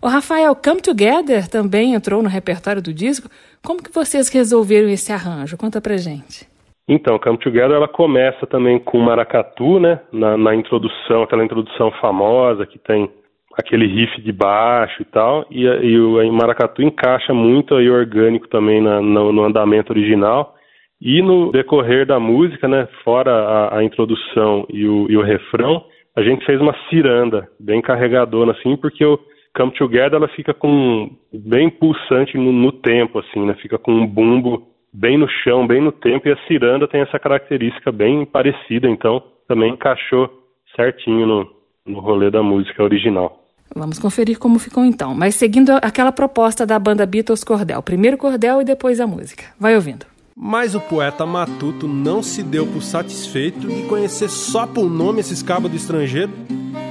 [0.00, 3.28] O Rafael Come Together também entrou no repertório do disco.
[3.60, 5.56] Como que vocês resolveram esse arranjo?
[5.56, 6.46] Conta pra gente.
[6.88, 10.00] Então, Come Together ela começa também com maracatu, né?
[10.10, 13.10] Na, na, introdução, aquela introdução famosa que tem
[13.54, 18.80] aquele riff de baixo e tal, e, e o maracatu encaixa muito aí orgânico também
[18.80, 20.54] na, no, no, andamento original.
[21.00, 22.88] E no decorrer da música, né?
[23.04, 25.84] Fora a, a introdução e o, e o, refrão,
[26.16, 29.18] a gente fez uma ciranda bem carregadona assim, porque o
[29.54, 33.54] Come Together ela fica com bem pulsante no, no tempo, assim, né?
[33.60, 37.18] Fica com um bumbo bem no chão, bem no tempo, e a ciranda tem essa
[37.18, 40.30] característica bem parecida, então também encaixou
[40.74, 41.50] certinho no,
[41.86, 43.44] no rolê da música original.
[43.74, 48.62] Vamos conferir como ficou então, mas seguindo aquela proposta da banda Beatles Cordel, primeiro cordel
[48.62, 49.44] e depois a música.
[49.60, 50.06] Vai ouvindo.
[50.34, 55.42] Mas o poeta Matuto não se deu por satisfeito de conhecer só por nome esses
[55.42, 56.30] cabos do estrangeiro.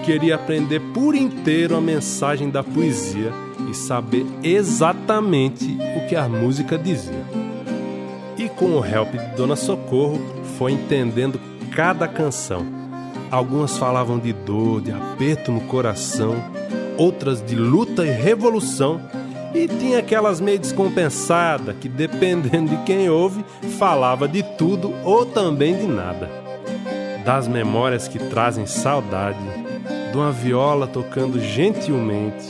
[0.05, 3.31] Queria aprender por inteiro a mensagem da poesia
[3.69, 7.46] e saber exatamente o que a música dizia
[8.37, 10.19] e com o help de Dona Socorro
[10.57, 11.39] foi entendendo
[11.75, 12.65] cada canção.
[13.31, 16.35] Algumas falavam de dor, de aperto no coração,
[16.97, 19.01] outras de luta e revolução,
[19.53, 23.43] e tinha aquelas meio descompensadas que, dependendo de quem ouve,
[23.77, 26.29] falava de tudo ou também de nada.
[27.25, 29.39] Das memórias que trazem saudade,
[30.11, 32.45] de uma viola tocando gentilmente,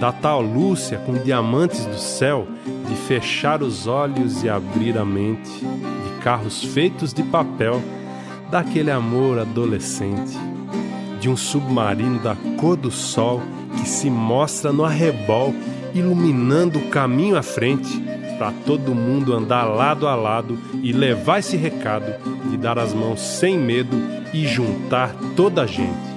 [0.00, 2.46] da tal Lúcia com diamantes do céu
[2.88, 7.82] de fechar os olhos e abrir a mente, de carros feitos de papel,
[8.50, 10.36] daquele amor adolescente,
[11.20, 13.40] de um submarino da cor do sol
[13.76, 15.54] que se mostra no arrebol,
[15.94, 18.02] iluminando o caminho à frente,
[18.38, 22.14] para todo mundo andar lado a lado e levar esse recado
[22.50, 23.96] de dar as mãos sem medo
[24.32, 26.13] e juntar toda a gente.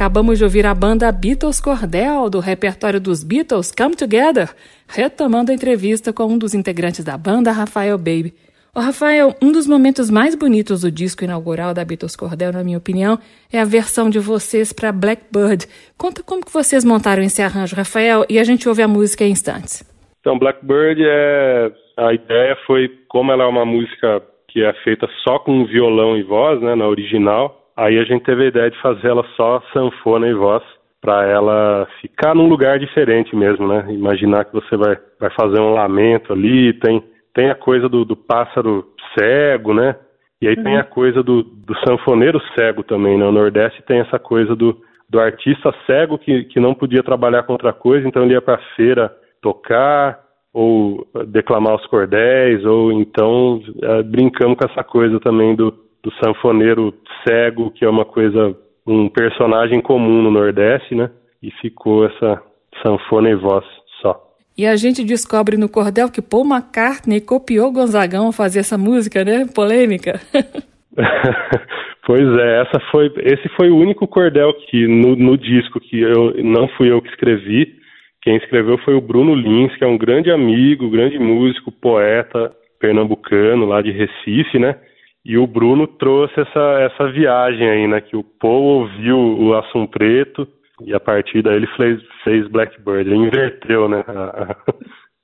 [0.00, 4.48] Acabamos de ouvir a banda Beatles Cordel, do repertório dos Beatles Come Together,
[4.88, 8.32] retomando a entrevista com um dos integrantes da banda, Rafael Baby.
[8.74, 12.78] Ô Rafael, um dos momentos mais bonitos do disco inaugural da Beatles Cordel, na minha
[12.78, 13.18] opinião,
[13.52, 15.66] é a versão de vocês para Blackbird.
[15.98, 19.32] Conta como que vocês montaram esse arranjo, Rafael, e a gente ouve a música em
[19.32, 19.84] instantes.
[20.20, 25.38] Então, Blackbird é a ideia foi como ela é uma música que é feita só
[25.38, 27.59] com violão e voz, né, na original.
[27.80, 30.62] Aí a gente teve a ideia de fazer ela só sanfona e voz
[31.00, 33.86] para ela ficar num lugar diferente mesmo, né?
[33.88, 37.02] Imaginar que você vai, vai fazer um lamento ali, tem,
[37.32, 38.84] tem a coisa do, do pássaro
[39.18, 39.96] cego, né?
[40.42, 40.62] E aí uhum.
[40.62, 43.24] tem a coisa do, do sanfoneiro cego também, né?
[43.24, 44.76] O Nordeste tem essa coisa do,
[45.08, 48.60] do artista cego que, que não podia trabalhar com outra coisa, então ele ia para
[48.76, 49.10] feira
[49.40, 50.20] tocar
[50.52, 55.72] ou declamar os cordéis, ou então é, brincamos com essa coisa também do,
[56.02, 56.94] do sanfoneiro
[57.26, 61.10] cego, que é uma coisa, um personagem comum no Nordeste, né?
[61.42, 62.42] E ficou essa
[62.82, 63.64] sanfona e voz
[64.00, 64.20] só.
[64.56, 69.24] E a gente descobre no cordel que Paul McCartney copiou Gonzagão a fazer essa música,
[69.24, 69.46] né?
[69.54, 70.20] Polêmica.
[72.04, 76.34] pois é, essa foi, esse foi o único cordel que no, no disco que eu
[76.42, 77.74] não fui eu que escrevi,
[78.22, 83.66] quem escreveu foi o Bruno Lins, que é um grande amigo, grande músico, poeta pernambucano
[83.66, 84.76] lá de Recife, né?
[85.24, 88.00] E o Bruno trouxe essa, essa viagem aí, né?
[88.00, 90.48] Que o Paul ouviu o Assum Preto
[90.82, 93.08] e a partir daí ele fez, fez Blackbird.
[93.08, 94.02] Ele inverteu, né?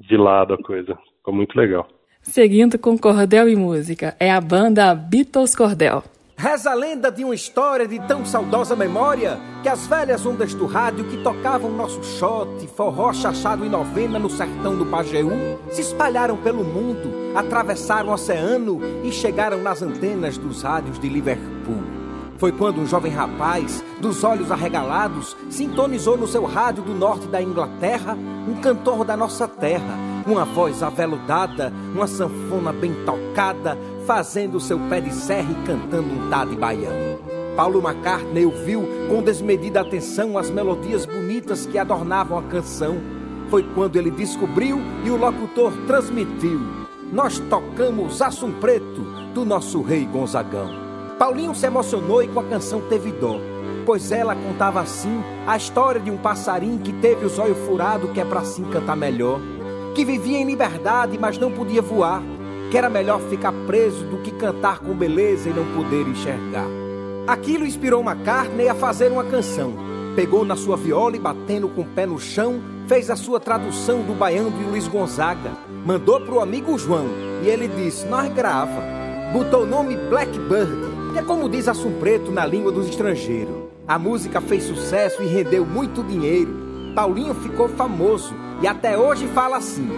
[0.01, 0.97] de lado a coisa.
[1.19, 1.89] Ficou muito legal.
[2.23, 6.03] Seguindo com Cordel e Música, é a banda Beatles Cordel.
[6.39, 10.67] Reza a lenda de uma história de tão saudosa memória que as velhas ondas do
[10.67, 15.31] rádio que tocavam nosso shot, forró chachado e novena no sertão do Pajeú
[15.71, 21.83] se espalharam pelo mundo, atravessaram o oceano e chegaram nas antenas dos rádios de Liverpool.
[22.37, 27.41] Foi quando um jovem rapaz, dos olhos arregalados, sintonizou no seu rádio do norte da
[27.41, 28.15] Inglaterra
[28.47, 35.01] um cantor da nossa terra, uma voz aveludada, uma sanfona bem tocada, fazendo seu pé
[35.01, 37.19] de serra e cantando um tá de baiano.
[37.57, 42.99] Paulo McCartney ouviu com desmedida atenção as melodias bonitas que adornavam a canção.
[43.51, 46.61] Foi quando ele descobriu e o locutor transmitiu.
[47.13, 49.03] Nós tocamos Assum Preto
[49.35, 50.69] do nosso rei Gonzagão.
[51.19, 53.41] Paulinho se emocionou e com a canção teve dó,
[53.87, 58.21] pois ela contava assim a história de um passarinho que teve os olhos furados que
[58.21, 59.41] é para assim cantar melhor,
[59.95, 62.23] que vivia em liberdade, mas não podia voar
[62.77, 66.67] que era melhor ficar preso do que cantar com beleza e não poder enxergar.
[67.27, 69.73] Aquilo inspirou McCartney a fazer uma canção.
[70.15, 74.03] Pegou na sua viola e batendo com o pé no chão, fez a sua tradução
[74.03, 75.53] do baiano de Luiz Gonzaga.
[75.87, 77.07] Mandou pro amigo João
[77.43, 78.83] e ele disse: Nós grava.
[79.33, 80.77] Botou o nome Blackbird,
[81.15, 83.57] que é como diz Assum Preto na língua dos estrangeiros.
[83.89, 86.55] A música fez sucesso e rendeu muito dinheiro.
[86.95, 89.89] Paulinho ficou famoso e até hoje fala assim: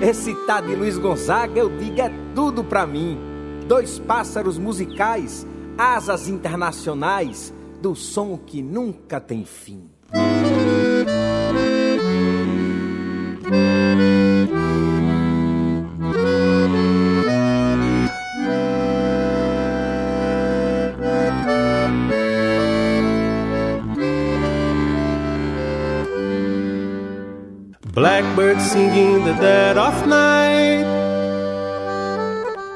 [0.00, 3.18] esse tá de Luiz Gonzaga, eu digo, é tudo pra mim.
[3.66, 5.46] Dois pássaros musicais,
[5.76, 7.52] asas internacionais,
[7.82, 9.90] do som que nunca tem fim.
[28.68, 30.84] Singing the dead of night.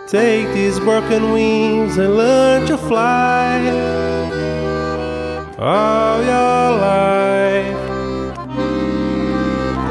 [0.08, 3.58] Take these broken wings and learn to fly.
[5.58, 7.82] All your life,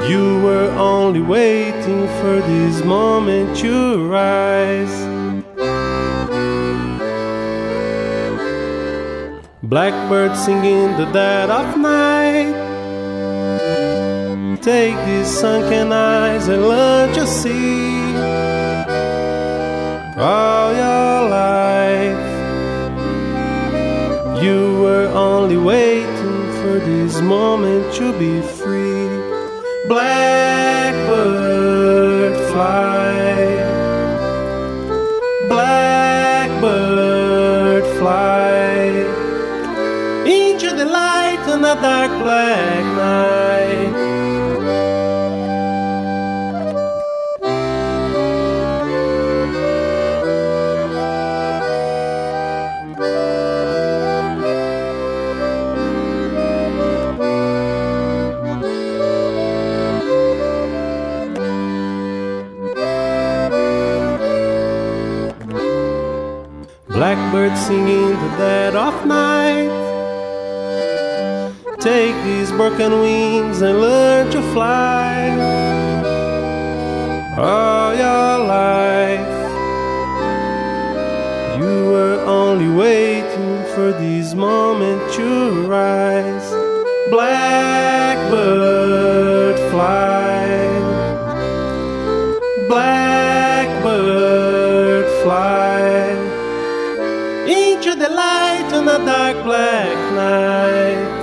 [0.10, 4.97] you were only waiting for this moment to rise.
[9.62, 12.71] Blackbird singing the dead of night
[14.62, 18.16] take these sunken eyes and learn to see
[20.18, 22.30] all your life.
[24.43, 29.09] You were only waiting for this moment to be free.
[29.88, 31.01] Blackbird
[32.51, 33.36] fly,
[35.49, 36.93] blackbird
[37.97, 38.76] fly
[40.28, 43.41] into the light on a dark black night.
[67.58, 69.70] Singing the dead of night.
[71.80, 75.30] take these broken wings and learn to fly.
[77.38, 79.36] All your life,
[81.60, 85.28] you were only waiting for this moment to
[85.68, 86.49] rise.
[87.10, 88.45] Blackbird
[89.72, 90.45] fly,
[92.70, 94.14] blackbird
[95.24, 95.71] fly
[98.82, 101.22] on a dark black night.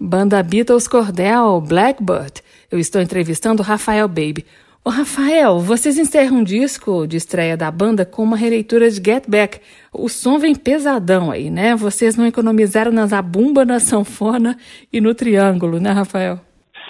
[0.00, 2.42] Banda Beatles Cordel, Blackbird.
[2.70, 4.44] Eu estou entrevistando Rafael Baby.
[4.84, 9.28] Ô Rafael, vocês encerram um disco de estreia da banda com uma releitura de Get
[9.28, 9.60] Back.
[9.92, 11.76] O som vem pesadão aí, né?
[11.76, 14.56] Vocês não economizaram na zabumba, na sanfona
[14.92, 16.40] e no triângulo, né, Rafael?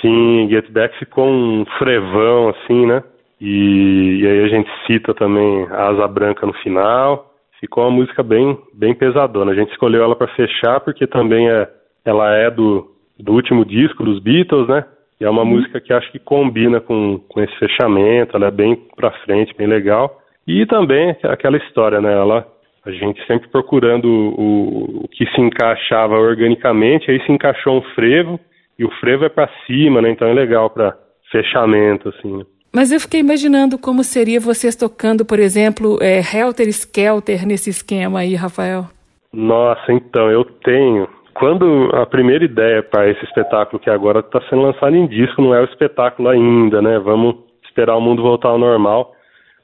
[0.00, 3.02] Sim, Get Back ficou um frevão, assim, né?
[3.44, 7.32] E, e aí a gente cita também a Asa Branca no final.
[7.58, 9.50] Ficou uma música bem, bem pesadona.
[9.50, 11.68] A gente escolheu ela para fechar porque também é,
[12.04, 12.88] ela é do,
[13.18, 14.84] do último disco dos Beatles, né?
[15.20, 18.76] E é uma música que acho que combina com, com esse fechamento, ela é bem
[18.94, 20.20] pra frente, bem legal.
[20.46, 22.12] E também aquela história, né?
[22.12, 22.46] Ela,
[22.86, 28.38] a gente sempre procurando o, o que se encaixava organicamente, aí se encaixou um frevo,
[28.78, 30.10] e o frevo é para cima, né?
[30.10, 30.96] Então é legal para
[31.30, 32.38] fechamento, assim.
[32.38, 32.44] Né?
[32.74, 38.20] Mas eu fiquei imaginando como seria vocês tocando, por exemplo, é, Helter Skelter nesse esquema
[38.20, 38.86] aí, Rafael.
[39.32, 44.62] Nossa, então, eu tenho quando a primeira ideia para esse espetáculo que agora está sendo
[44.62, 46.98] lançado em disco, não é o espetáculo ainda, né?
[46.98, 49.14] Vamos esperar o mundo voltar ao normal.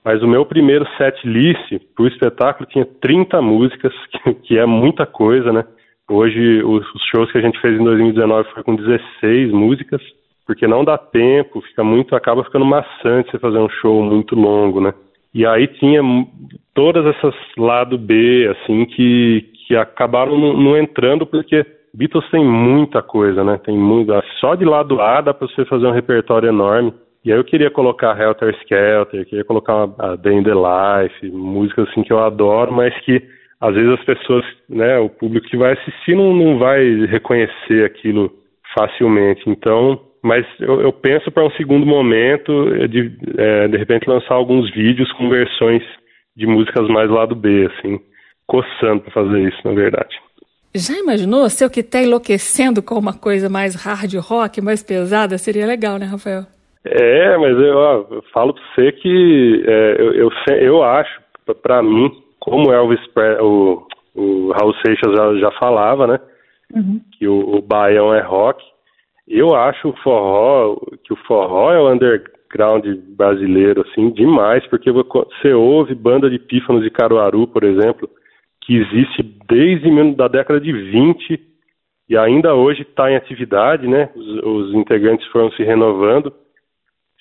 [0.04, 3.92] Mas o meu primeiro set list para o espetáculo tinha 30 músicas,
[4.44, 5.64] que, é muita coisa, né?
[6.10, 10.00] Hoje, os shows que a gente fez em 2019 foi com 16 músicas,
[10.48, 14.80] porque não dá tempo, fica muito, acaba ficando maçante você fazer um show muito longo,
[14.80, 14.94] né?
[15.34, 16.00] E aí tinha
[16.74, 23.44] todas essas lado B, assim, que, que acabaram não, entrando porque Beatles tem muita coisa,
[23.44, 23.60] né?
[23.62, 26.94] Tem muito, só de lado A dá para você fazer um repertório enorme.
[27.22, 31.90] E aí eu queria colocar Helter Skelter, queria colocar a Day in the Life, músicas
[31.90, 33.22] assim que eu adoro, mas que
[33.60, 38.32] às vezes as pessoas, né, o público que vai assistir não, não vai reconhecer aquilo
[38.74, 39.42] facilmente.
[39.46, 42.52] Então, mas eu, eu penso para um segundo momento
[42.88, 45.82] de é, de repente lançar alguns vídeos com versões
[46.36, 48.00] de músicas mais lado B, assim
[48.48, 50.18] coçando para fazer isso, na verdade.
[50.74, 55.38] Já imaginou se eu que tá enlouquecendo com uma coisa mais hard rock, mais pesada?
[55.38, 56.44] Seria legal, né, Rafael?
[56.84, 61.20] É, mas eu, ó, eu falo para você que é, eu, eu, eu, acho,
[61.62, 63.00] para mim, como Elvis
[63.40, 66.20] o, o Raul Seixas já, já falava, né,
[66.74, 67.00] uhum.
[67.18, 68.62] que o, o baião é rock,
[69.28, 72.84] eu acho o forró, que o forró é o underground
[73.16, 78.08] brasileiro, assim, demais, porque você ouve banda de pífanos de Caruaru, por exemplo,
[78.62, 81.48] que existe desde da década de 20
[82.08, 84.10] e ainda hoje está em atividade, né?
[84.14, 86.32] Os, os, integrantes foram se renovando.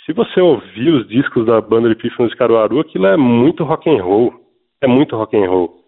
[0.05, 3.89] Se você ouvir os discos da banda de Pífanos de Caruaru, aquilo é muito rock
[3.89, 4.34] and roll,
[4.82, 5.84] é muito rock and roll.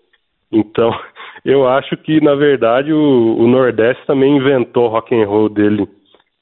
[0.51, 0.91] Então,
[1.45, 5.88] eu acho que na verdade o, o Nordeste também inventou o rock and roll dele,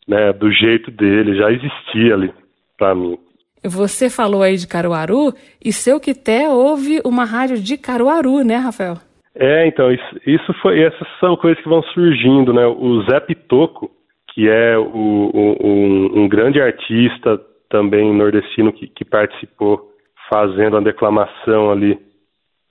[0.08, 0.32] né?
[0.34, 2.34] Do jeito dele, já existia ali
[2.78, 3.18] para mim.
[3.64, 5.34] Você falou aí de Caruaru
[5.64, 8.96] e seu Quité ouve uma rádio de Caruaru, né, Rafael?
[9.36, 12.66] É, então, isso, isso foi, essas são coisas que vão surgindo, né?
[12.66, 13.92] O Zé Pitoco,
[14.34, 17.40] que é o, o, um, um, grande artista
[17.70, 19.92] também nordestino que, que, participou
[20.32, 22.00] fazendo a declamação ali,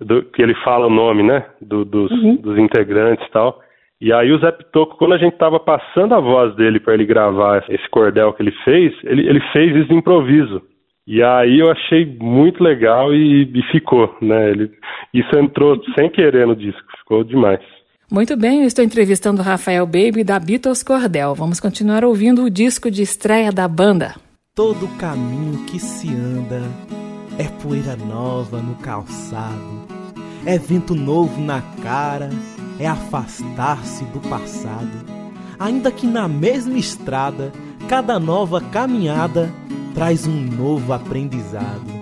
[0.00, 1.46] do, que ele fala o nome, né?
[1.60, 2.36] Do, dos, uhum.
[2.36, 3.60] dos integrantes e tal.
[4.00, 7.06] E aí o Zé Pitoco, quando a gente estava passando a voz dele para ele
[7.06, 10.62] gravar esse cordel que ele fez, ele, ele fez isso de improviso.
[11.06, 14.50] E aí eu achei muito legal e, e ficou, né?
[14.50, 14.70] Ele,
[15.14, 17.60] isso entrou sem querer no disco, ficou demais.
[18.10, 21.34] Muito bem, eu estou entrevistando Rafael Baby da Beatles Cordel.
[21.34, 24.14] Vamos continuar ouvindo o disco de estreia da banda.
[24.54, 26.62] Todo caminho que se anda
[27.38, 29.86] é poeira nova no calçado,
[30.46, 32.30] é vento novo na cara,
[32.78, 34.90] é afastar-se do passado.
[35.58, 37.52] Ainda que na mesma estrada,
[37.88, 39.52] cada nova caminhada
[39.94, 41.96] traz um novo aprendizado.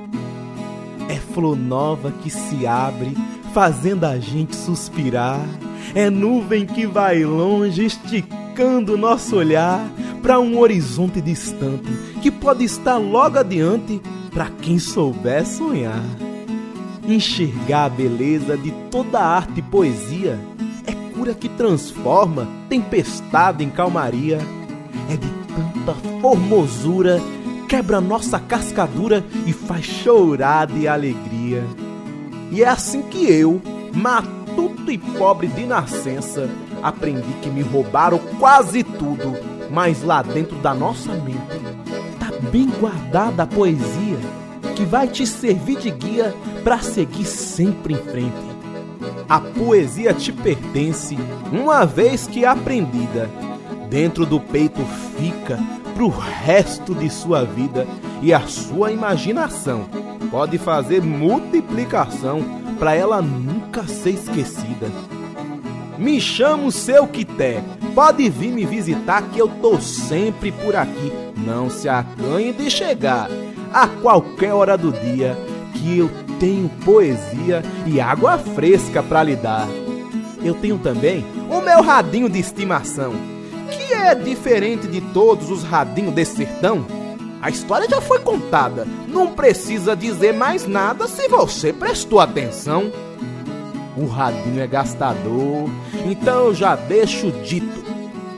[1.09, 3.17] É flor nova que se abre,
[3.53, 5.41] fazendo a gente suspirar.
[5.95, 9.87] É nuvem que vai longe, esticando nosso olhar
[10.23, 14.01] para um horizonte distante que pode estar logo adiante
[14.33, 16.03] para quem souber sonhar.
[17.07, 20.39] Enxergar a beleza de toda arte e poesia
[20.87, 24.39] é cura que transforma tempestade em calmaria.
[25.11, 27.21] É de tanta formosura
[27.69, 31.65] quebra nossa cascadura e faz chorar de alegria.
[32.51, 33.61] E é assim que eu,
[33.93, 36.49] matuto e pobre de nascença,
[36.83, 39.33] aprendi que me roubaram quase tudo,
[39.71, 41.61] mas lá dentro da nossa mente
[42.19, 44.44] tá bem guardada a poesia
[44.75, 48.55] que vai te servir de guia para seguir sempre em frente.
[49.29, 51.17] A poesia te pertence,
[51.53, 53.31] uma vez que aprendida,
[53.89, 54.83] dentro do peito
[55.17, 55.59] fica
[55.95, 57.87] pro resto de sua vida
[58.21, 59.87] e a sua imaginação
[60.31, 62.43] pode fazer multiplicação
[62.79, 64.91] para ela nunca ser esquecida.
[65.97, 67.63] Me chamo seu Quité,
[67.95, 71.13] pode vir me visitar que eu tô sempre por aqui.
[71.37, 73.29] Não se acanhe de chegar
[73.75, 75.37] a qualquer hora do dia
[75.75, 76.09] que eu
[76.39, 79.67] tenho poesia e água fresca para lhe dar.
[80.45, 83.13] Eu tenho também o meu radinho de estimação,
[83.71, 86.87] que é diferente de todos os radinhos desse sertão.
[87.43, 92.93] A história já foi contada, não precisa dizer mais nada se você prestou atenção.
[93.97, 95.69] O radinho é gastador,
[96.07, 97.85] então já deixo dito.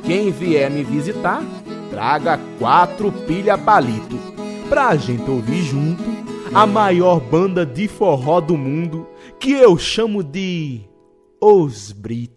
[0.03, 1.43] Quem vier me visitar,
[1.91, 4.19] traga quatro pilha palito,
[4.69, 6.03] pra gente ouvir junto
[6.53, 9.07] a maior banda de forró do mundo,
[9.39, 10.81] que eu chamo de
[11.41, 12.36] Os Brito.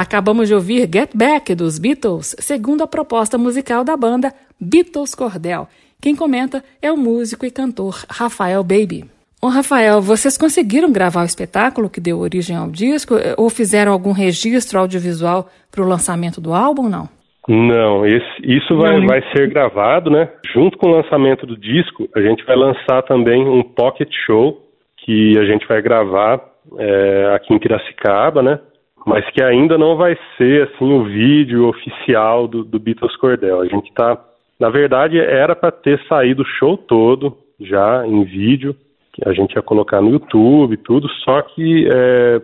[0.00, 5.68] Acabamos de ouvir Get Back dos Beatles, segundo a proposta musical da banda Beatles Cordel.
[6.00, 9.04] Quem comenta é o músico e cantor Rafael Baby.
[9.42, 14.12] Ô Rafael, vocês conseguiram gravar o espetáculo que deu origem ao disco ou fizeram algum
[14.12, 17.06] registro audiovisual para o lançamento do álbum, não?
[17.46, 20.30] Não, esse, isso vai, vai ser gravado, né?
[20.54, 24.66] Junto com o lançamento do disco, a gente vai lançar também um pocket show
[25.04, 26.40] que a gente vai gravar
[26.78, 28.58] é, aqui em Piracicaba, né?
[29.06, 33.60] Mas que ainda não vai ser assim o vídeo oficial do, do Beatles Cordel.
[33.60, 34.18] A gente tá,
[34.58, 38.74] na verdade, era para ter saído o show todo já em vídeo,
[39.12, 41.08] que a gente ia colocar no YouTube, tudo.
[41.24, 42.40] Só que é,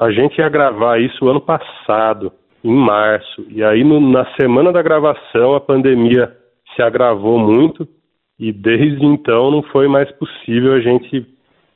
[0.00, 2.32] a gente ia gravar isso ano passado
[2.62, 3.46] em março.
[3.48, 6.32] E aí, no, na semana da gravação, a pandemia
[6.74, 7.88] se agravou muito
[8.38, 11.26] e desde então não foi mais possível a gente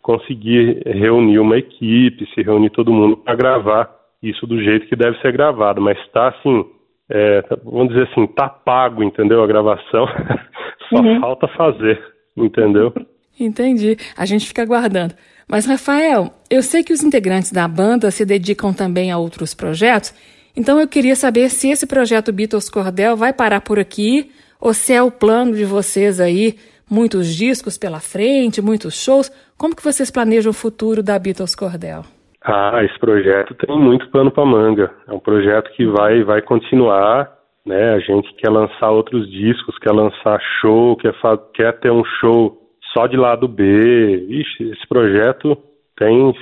[0.02, 5.18] conseguir reunir uma equipe, se reunir todo mundo para gravar isso do jeito que deve
[5.20, 5.80] ser gravado.
[5.80, 6.64] Mas está assim,
[7.08, 9.42] é, vamos dizer assim, tá pago, entendeu?
[9.42, 10.06] A gravação,
[10.88, 11.20] só uhum.
[11.20, 12.00] falta fazer,
[12.36, 12.92] entendeu?
[13.38, 13.96] Entendi.
[14.16, 15.14] A gente fica aguardando.
[15.48, 20.14] Mas, Rafael, eu sei que os integrantes da banda se dedicam também a outros projetos
[20.56, 24.92] então eu queria saber se esse projeto Beatles Cordel vai parar por aqui ou se
[24.92, 26.56] é o plano de vocês aí,
[26.88, 29.30] muitos discos pela frente, muitos shows.
[29.56, 32.04] Como que vocês planejam o futuro da Beatles Cordel?
[32.42, 34.90] Ah, esse projeto tem muito pano para manga.
[35.06, 37.30] É um projeto que vai vai continuar,
[37.66, 37.94] né?
[37.94, 41.14] A gente quer lançar outros discos, quer lançar show, quer
[41.54, 42.58] quer ter um show
[42.94, 44.26] só de lado B.
[44.28, 45.56] Ixi, esse projeto
[45.98, 46.34] tem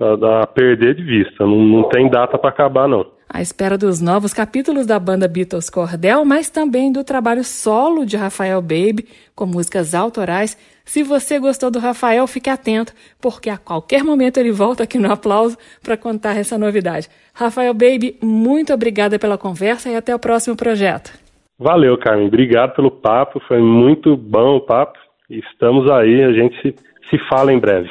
[0.00, 4.32] a, perder de vista, não, não tem data para acabar não à espera dos novos
[4.32, 9.94] capítulos da banda Beatles Cordel, mas também do trabalho solo de Rafael Baby, com músicas
[9.94, 10.56] autorais.
[10.86, 15.12] Se você gostou do Rafael, fique atento, porque a qualquer momento ele volta aqui no
[15.12, 17.08] aplauso para contar essa novidade.
[17.34, 21.12] Rafael Baby, muito obrigada pela conversa e até o próximo projeto.
[21.58, 22.28] Valeu, Carmen.
[22.28, 23.42] Obrigado pelo papo.
[23.48, 24.96] Foi muito bom o papo.
[25.28, 26.74] Estamos aí, a gente se,
[27.10, 27.90] se fala em breve.